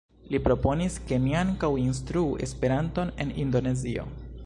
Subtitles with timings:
[0.35, 4.13] Li proponis ke mi ankaŭ instruu Esperanton en Indonezio.